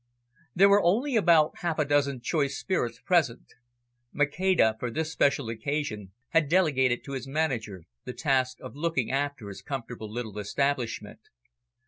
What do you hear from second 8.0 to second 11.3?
the task of looking after his comfortable little establishment.